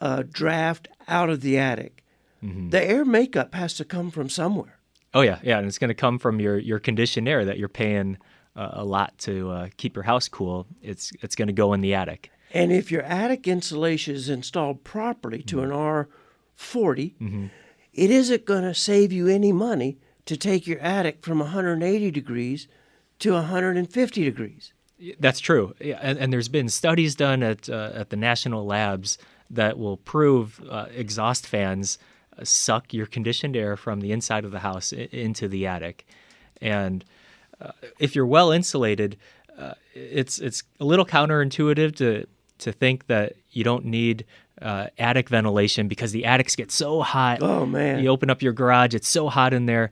[0.00, 2.04] a draft out of the attic,
[2.40, 4.78] the air makeup has to come from somewhere.
[5.14, 7.68] Oh yeah, yeah, and it's going to come from your your conditioned air that you're
[7.68, 8.18] paying
[8.54, 10.66] uh, a lot to uh, keep your house cool.
[10.82, 12.30] It's it's going to go in the attic.
[12.54, 17.50] And if your attic insulation is installed properly to an R40,
[17.92, 22.68] it isn't going to save you any money to take your attic from 180 degrees
[23.18, 24.74] to 150 degrees.
[25.18, 25.74] That's true.
[25.80, 29.16] And, and there's been studies done at uh, at the national labs
[29.48, 31.98] that will prove uh, exhaust fans
[32.38, 36.06] uh, suck your conditioned air from the inside of the house into the attic,
[36.60, 37.06] and
[37.60, 39.16] uh, if you're well insulated,
[39.56, 42.26] uh, it's it's a little counterintuitive to
[42.58, 44.26] to think that you don't need
[44.60, 47.38] uh, attic ventilation because the attics get so hot.
[47.42, 48.02] Oh, man.
[48.02, 49.90] You open up your garage; it's so hot in there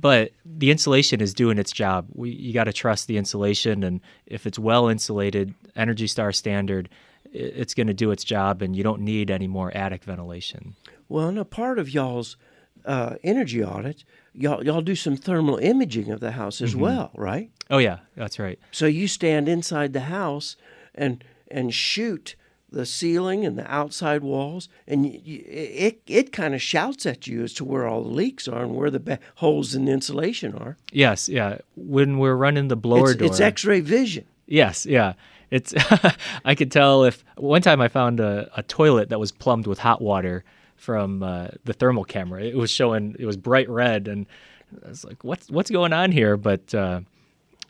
[0.00, 2.06] but the insulation is doing its job.
[2.12, 6.88] We, you got to trust the insulation, and if it's well insulated, Energy Star standard,
[7.32, 10.76] it's going to do its job, and you don't need any more attic ventilation.
[11.08, 12.36] Well, and a part of y'all's
[12.84, 17.50] uh, energy audit, y'all, y'all do some thermal imaging of the house as well, right?
[17.70, 18.58] Oh yeah, that's right.
[18.70, 20.56] So you stand inside the house
[20.94, 22.36] and and shoot
[22.70, 27.26] the ceiling and the outside walls, and y y it it kind of shouts at
[27.26, 29.92] you as to where all the leaks are and where the ba- holes in the
[29.92, 30.76] insulation are.
[30.92, 31.58] Yes, yeah.
[31.76, 34.24] When we're running the blower It's, door, it's X-ray vision.
[34.46, 35.14] Yes, yeah.
[35.50, 35.72] it's
[36.44, 39.78] I could tell if one time I found a, a toilet that was plumbed with
[39.78, 40.44] hot water
[40.76, 42.42] from uh, the thermal camera.
[42.42, 44.26] It was showing it was bright red, and
[44.84, 47.00] I was like, "What's what's going on here?" But uh,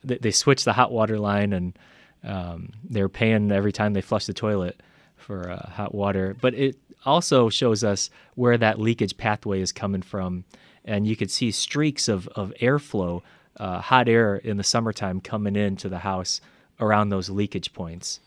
[0.02, 1.78] they, they switched the hot water line, and
[2.24, 4.80] um, they're paying every time they flush the toilet
[5.18, 6.36] for uh, hot water.
[6.40, 10.44] But it also shows us where that leakage pathway is coming from,
[10.84, 13.22] and you could see streaks of of airflow,
[13.56, 16.40] uh, hot air in the summertime coming into the house
[16.80, 18.20] around those leakage points.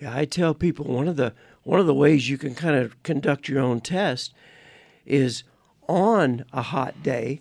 [0.00, 3.02] Yeah, I tell people one of the one of the ways you can kind of
[3.02, 4.32] conduct your own test
[5.04, 5.42] is
[5.88, 7.40] on a hot day,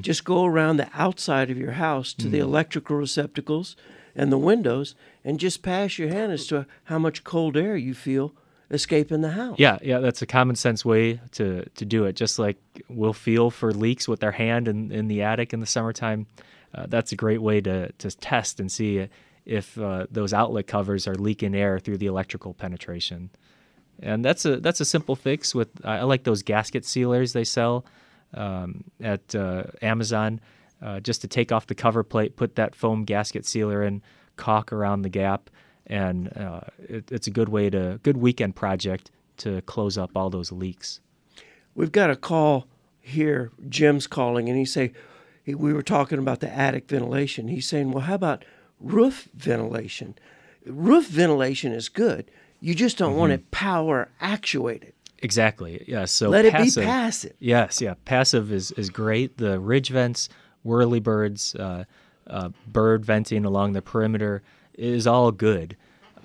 [0.00, 3.76] just go around the outside of your house to the electrical receptacles
[4.16, 7.94] and the windows and just pass your hand as to how much cold air you
[7.94, 8.34] feel
[8.70, 9.56] escaping the house.
[9.58, 12.16] Yeah, yeah, that's a common sense way to to do it.
[12.16, 12.56] Just like
[12.88, 16.26] we'll feel for leaks with our hand in, in the attic in the summertime,
[16.74, 19.08] uh, that's a great way to to test and see
[19.44, 23.30] if uh, those outlet covers are leaking air through the electrical penetration.
[24.00, 25.54] And that's a that's a simple fix.
[25.54, 27.86] With I like those gasket sealers they sell
[28.34, 30.40] um, at uh, Amazon.
[30.82, 34.02] Uh, just to take off the cover plate, put that foam gasket sealer in,
[34.36, 35.48] caulk around the gap,
[35.86, 40.28] and uh, it, it's a good way to good weekend project to close up all
[40.28, 41.00] those leaks.
[41.74, 42.66] We've got a call
[43.00, 43.52] here.
[43.68, 44.92] Jim's calling, and he say
[45.42, 47.48] he, we were talking about the attic ventilation.
[47.48, 48.44] He's saying, "Well, how about
[48.78, 50.14] roof ventilation?
[50.66, 52.30] Roof ventilation is good.
[52.60, 54.92] You just don't want it power actuated.
[55.20, 55.84] Exactly.
[55.86, 56.12] Yes.
[56.12, 57.32] So Let it be passive.
[57.38, 57.80] Yes.
[57.80, 57.94] Yeah.
[58.04, 59.38] Passive is is great.
[59.38, 60.28] The ridge vents,
[60.66, 61.84] whirly birds, uh,
[62.26, 64.42] uh, bird venting along the perimeter
[64.74, 65.76] is all good.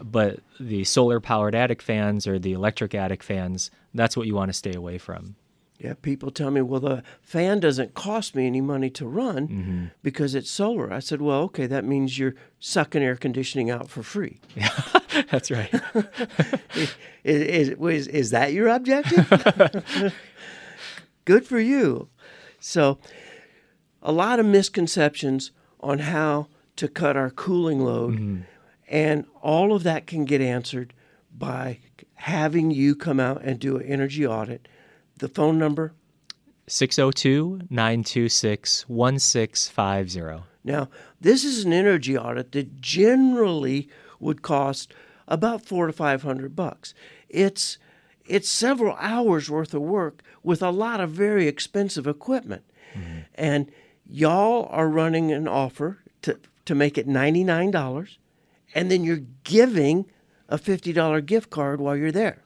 [0.02, 4.50] But the solar powered attic fans or the electric attic fans, that's what you want
[4.50, 5.36] to stay away from.
[5.78, 10.36] Yeah, people tell me, well, the fan doesn't cost me any money to run because
[10.36, 10.94] it's solar.
[10.94, 14.40] I said, well, okay, that means you're sucking air conditioning out for free.
[14.56, 14.70] Yeah,
[15.32, 15.74] That's right.
[16.76, 16.90] Is,
[17.24, 19.28] is, is, is that your objective?
[21.26, 22.10] Good for you.
[22.60, 22.98] So,
[24.02, 28.42] a lot of misconceptions on how to cut our cooling load, mm-hmm.
[28.88, 30.94] and all of that can get answered
[31.38, 31.80] by
[32.16, 34.68] having you come out and do an energy audit.
[35.18, 35.94] The phone number
[36.68, 40.44] 602 926 1650.
[40.64, 44.94] Now, this is an energy audit that generally would cost
[45.28, 46.94] about four to five hundred bucks.
[47.30, 47.78] It's
[48.26, 53.22] it's several hours worth of work with a lot of very expensive equipment, mm-hmm.
[53.36, 53.72] and
[54.12, 58.20] y'all are running an offer to to make it ninety nine dollars,
[58.76, 60.06] and then you're giving
[60.50, 62.44] a fifty dollar gift card while you're there.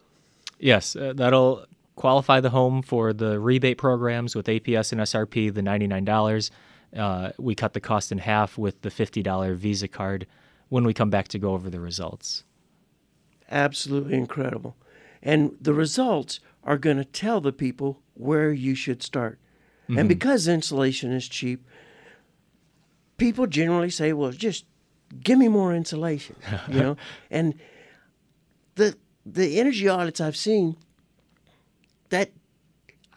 [0.60, 5.62] Yes, uh, that'll qualify the home for the rebate programs with APS and SRP, the
[5.62, 6.52] $99.
[6.96, 10.28] Uh, we cut the cost in half with the $50 Visa card
[10.70, 12.44] when we come back to go over the results.
[13.50, 14.76] absolutely incredible.
[15.22, 19.40] And the results are going to tell the people where you should start.
[19.88, 21.66] And because insulation is cheap,
[23.18, 24.66] people generally say, well, just
[25.24, 26.36] give me more insulation,
[26.68, 26.98] you know?
[27.30, 27.56] And
[28.76, 28.96] the
[29.26, 30.76] the energy audits I've seen
[32.10, 32.32] that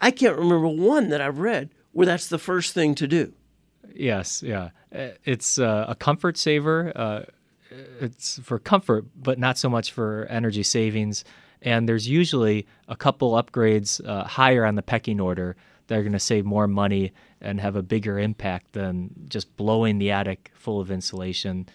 [0.01, 3.33] I can't remember one that I've read where that's the first thing to do.
[3.95, 4.71] Yes, yeah.
[4.95, 6.93] Uh, It's uh, a comfort saver.
[6.95, 7.23] Uh,
[8.01, 11.25] it's for comfort, but not so much for energy savings.
[11.61, 15.57] And there's usually a couple upgrades uh, higher on the pecking order
[15.89, 19.99] that are going to save more money and have a bigger impact than just blowing
[19.99, 21.69] the attic full of insulation.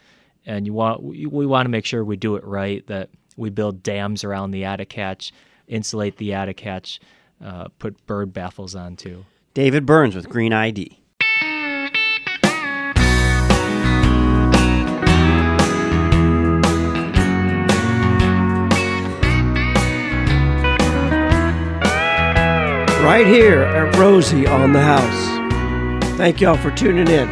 [0.45, 2.86] And you want we, we want to make sure we do it right.
[2.88, 5.34] That we build dams around the attic hatch,
[5.67, 6.99] insulate the attic hatch,
[7.43, 9.26] uh, put bird baffles on too.
[9.54, 11.02] David Burns with Green ID.
[23.03, 26.13] Right here at Rosie on the house.
[26.17, 27.27] Thank y'all for tuning in.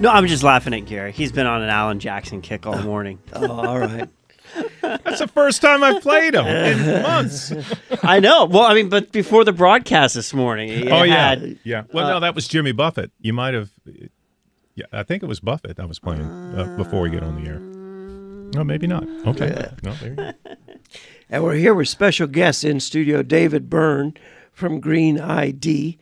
[0.00, 1.12] No, I'm just laughing at Gary.
[1.12, 3.18] He's been on an Alan Jackson kick all morning.
[3.32, 4.08] Oh, all right.
[4.82, 7.52] That's the first time I've played him in months.
[8.02, 8.44] I know.
[8.44, 11.82] Well, I mean, but before the broadcast this morning, Oh yeah, had- yeah.
[11.92, 13.10] Well, no, that was Jimmy Buffett.
[13.20, 13.70] You might have.
[14.74, 15.80] Yeah, I think it was Buffett.
[15.80, 17.77] I was playing uh, before we get on the air.
[18.54, 19.04] No, maybe not.
[19.26, 19.70] Okay.
[19.82, 20.32] No, there you go.
[21.30, 24.14] And we're here with special guests in studio, David Byrne
[24.50, 25.98] from Green ID,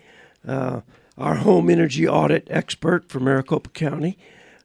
[0.47, 0.83] uh,
[1.19, 4.17] our home energy audit expert from Maricopa County.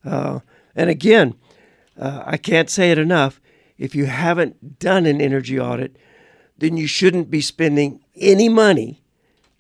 [0.05, 0.41] Uh,
[0.75, 1.34] and again,
[1.99, 3.41] uh, I can't say it enough.
[3.79, 5.97] If you haven't done an energy audit,
[6.57, 9.01] then you shouldn't be spending any money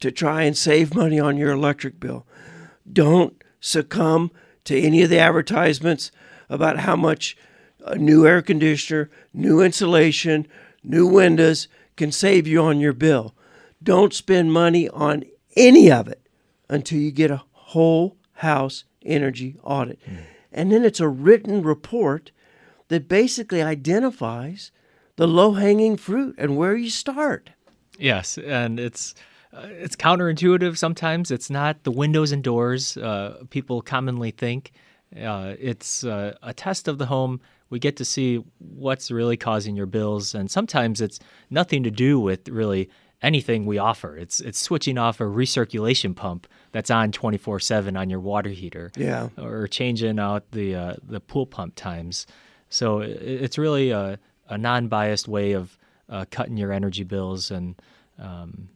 [0.01, 2.27] to try and save money on your electric bill.
[2.91, 4.31] Don't succumb
[4.65, 6.11] to any of the advertisements
[6.49, 7.35] about how much
[7.85, 10.47] a new air conditioner, new insulation,
[10.83, 13.35] new windows can save you on your bill.
[13.83, 15.23] Don't spend money on
[15.55, 16.21] any of it
[16.69, 19.99] until you get a whole house energy audit.
[20.51, 22.31] And then it's a written report
[22.89, 24.71] that basically identifies
[25.15, 27.51] the low hanging fruit and where you start.
[27.97, 29.13] Yes, and it's
[29.53, 31.29] uh, it's counterintuitive sometimes.
[31.29, 34.71] It's not the windows and doors uh, people commonly think.
[35.19, 37.41] Uh, it's uh, a test of the home.
[37.69, 42.19] We get to see what's really causing your bills, and sometimes it's nothing to do
[42.19, 42.89] with really
[43.21, 44.17] anything we offer.
[44.17, 49.29] It's it's switching off a recirculation pump that's on 24/7 on your water heater, Yeah.
[49.37, 52.25] or changing out the uh, the pool pump times.
[52.69, 55.77] So it's really a, a non-biased way of
[56.09, 57.75] uh, cutting your energy bills and
[58.17, 58.69] um,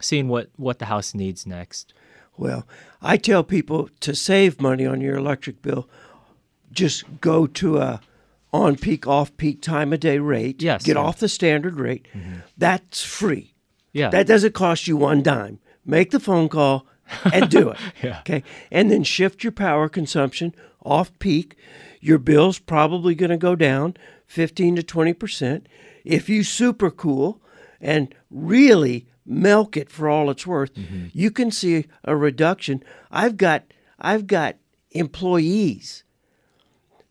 [0.00, 1.94] seeing what, what the house needs next.
[2.36, 2.66] Well,
[3.00, 5.88] I tell people to save money on your electric bill,
[6.72, 8.00] just go to a
[8.52, 10.62] on peak, off peak time of day rate.
[10.62, 11.02] Yes, Get yeah.
[11.02, 12.06] off the standard rate.
[12.14, 12.40] Mm-hmm.
[12.58, 13.54] That's free.
[13.92, 15.58] Yeah, That doesn't cost you one dime.
[15.84, 16.86] Make the phone call
[17.32, 17.78] and do it.
[18.02, 18.20] Yeah.
[18.20, 18.42] Okay.
[18.70, 20.54] And then shift your power consumption
[20.84, 21.56] off peak.
[22.00, 25.64] Your bill's probably going to go down 15 to 20%.
[26.04, 27.40] If you super cool
[27.80, 30.70] and really milk it for all it's worth,
[31.12, 32.82] you can see a reduction.
[33.10, 33.64] I've got
[33.98, 34.56] I've got
[34.90, 36.04] employees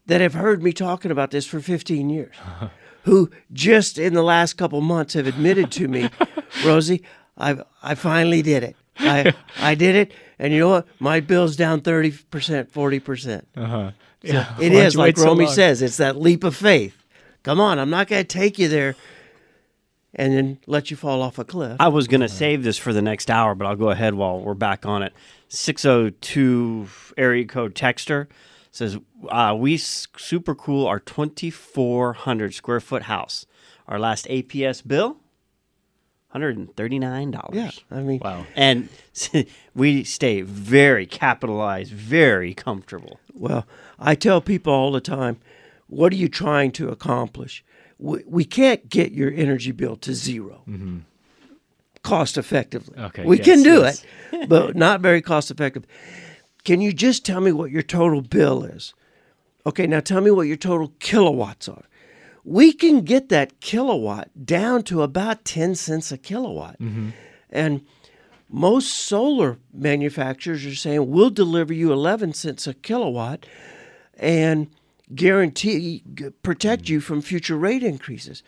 [0.08, 2.36] that have heard me talking about this for 15 years
[3.04, 6.10] who just in the last couple months have admitted to me,
[6.66, 7.04] Rosie,
[7.38, 8.76] I I finally did it.
[8.98, 10.88] I I did it, and you know what?
[11.00, 13.48] My bill's down thirty percent, forty percent.
[13.56, 14.56] yeah.
[14.60, 15.54] It is like so Romy long?
[15.54, 15.82] says.
[15.82, 16.96] It's that leap of faith.
[17.44, 18.96] Come on, I'm not going to take you there,
[20.14, 21.78] and then let you fall off a cliff.
[21.80, 24.40] I was going to save this for the next hour, but I'll go ahead while
[24.40, 25.14] we're back on it.
[25.50, 26.88] 602
[27.18, 28.28] area code texter
[28.72, 28.98] says,
[29.30, 33.46] uh, We super cool our 2,400 square foot house.
[33.88, 35.18] Our last APS bill,
[36.34, 37.54] $139.
[37.54, 38.46] yeah, I mean, Wow.
[38.56, 38.90] And
[39.76, 43.20] we stay very capitalized, very comfortable.
[43.34, 43.66] Well,
[44.00, 45.40] I tell people all the time,
[45.88, 47.66] what are you trying to accomplish?
[48.02, 51.00] We, we can't get your energy bill to 0 mm-hmm.
[52.04, 52.98] cost effectively.
[52.98, 54.04] Okay, we yes, can do yes.
[54.32, 55.86] it, but not very cost effective.
[56.64, 58.94] Can you just tell me what your total bill is?
[59.66, 61.84] Okay, now tell me what your total kilowatts are.
[62.44, 66.80] We can get that kilowatt down to about 10 cents a kilowatt.
[66.80, 67.10] Mm-hmm.
[67.52, 67.86] And
[68.50, 73.46] most solar manufacturers are saying we'll deliver you 11 cents a kilowatt
[74.16, 74.68] and
[75.16, 77.04] guarantee g- protect you mm.
[77.04, 78.44] from future rate increases.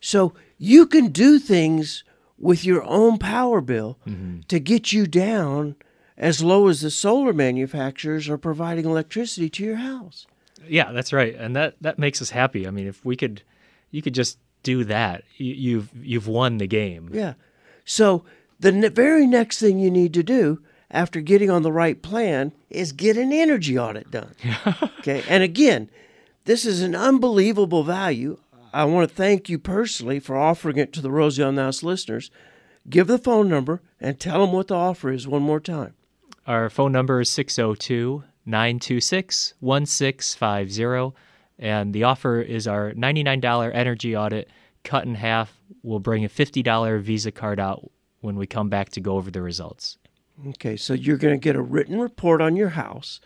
[0.00, 2.04] So you can do things
[2.38, 4.40] with your own power bill mm-hmm.
[4.48, 5.76] to get you down
[6.16, 10.26] as low as the solar manufacturers are providing electricity to your house.
[10.66, 12.66] Yeah, that's right, and that that makes us happy.
[12.66, 13.42] I mean, if we could,
[13.90, 15.22] you could just do that.
[15.36, 17.10] You, you've you've won the game.
[17.12, 17.34] Yeah.
[17.84, 18.24] So
[18.58, 20.60] the ne- very next thing you need to do
[20.90, 24.34] after getting on the right plan is get an energy audit done.
[24.98, 25.22] okay.
[25.28, 25.90] And again,
[26.44, 28.38] this is an unbelievable value.
[28.72, 31.82] I want to thank you personally for offering it to the Rosie on the House
[31.82, 32.30] listeners.
[32.88, 35.94] Give the phone number and tell them what the offer is one more time.
[36.46, 41.16] Our phone number is 602 926 1650.
[41.58, 44.48] And the offer is our $99 energy audit
[44.84, 45.58] cut in half.
[45.82, 49.42] We'll bring a $50 Visa card out when we come back to go over the
[49.42, 49.97] results.
[50.46, 53.20] Okay, so you're going to get a written report on your house,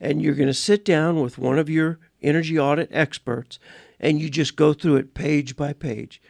[0.00, 3.58] and you're going to sit down with one of your energy audit experts,
[4.00, 6.22] and you just go through it page by page.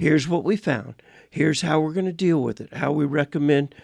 [0.00, 0.94] Here's what we found.
[1.28, 2.72] Here's how we're going to deal with it.
[2.72, 3.74] How we recommend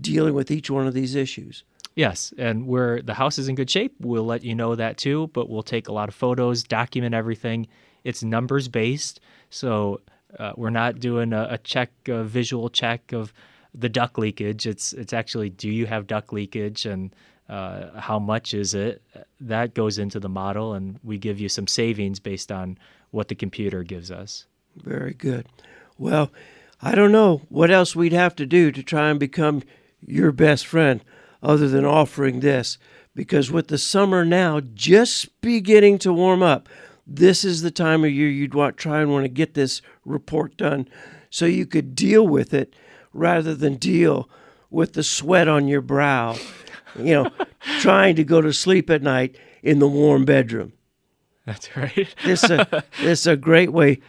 [0.00, 1.62] dealing with each one of these issues.
[1.94, 5.28] Yes, and where the house is in good shape, we'll let you know that too,
[5.32, 7.68] but we'll take a lot of photos, document everything.
[8.02, 9.20] It's numbers based,
[9.50, 10.00] so
[10.38, 13.32] uh, we're not doing a, a check, a visual check of
[13.74, 14.66] the duct leakage.
[14.66, 17.14] It's it's actually do you have duct leakage and
[17.48, 19.02] uh, how much is it?
[19.40, 22.78] That goes into the model, and we give you some savings based on
[23.10, 24.46] what the computer gives us.
[24.76, 25.46] Very good.
[25.98, 26.30] Well,
[26.80, 29.64] I don't know what else we'd have to do to try and become
[30.00, 31.04] your best friend
[31.42, 32.78] other than offering this.
[33.16, 36.68] Because with the summer now just beginning to warm up,
[37.04, 40.56] this is the time of year you'd want try and want to get this report
[40.56, 40.88] done
[41.28, 42.72] so you could deal with it
[43.12, 44.28] rather than deal
[44.70, 46.36] with the sweat on your brow,
[46.96, 47.30] you know,
[47.80, 50.72] trying to go to sleep at night in the warm bedroom.
[51.46, 52.14] That's right.
[52.24, 54.00] This is a, this is a great way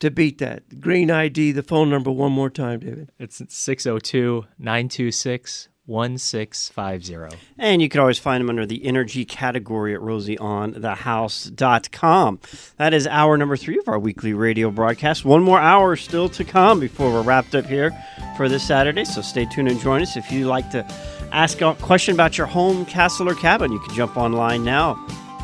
[0.00, 0.80] to beat that.
[0.80, 3.12] Green ID, the phone number one more time, David.
[3.18, 7.36] It's 602 926 1650.
[7.58, 12.40] And you can always find them under the energy category at rosieonthehouse.com.
[12.76, 15.24] That is hour number three of our weekly radio broadcast.
[15.24, 17.90] One more hour still to come before we're wrapped up here
[18.36, 19.04] for this Saturday.
[19.04, 20.16] So stay tuned and join us.
[20.16, 20.84] If you'd like to
[21.32, 24.94] ask a question about your home, castle, or cabin, you can jump online now.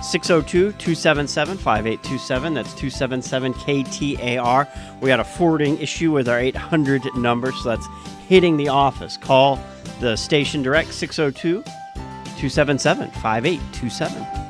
[0.03, 2.55] 602 277 5827.
[2.55, 4.69] That's 277 KTAR.
[5.01, 7.87] We got a forwarding issue with our 800 number, so that's
[8.29, 9.17] hitting the office.
[9.17, 9.59] Call
[10.01, 14.44] the station direct 602 277 5827.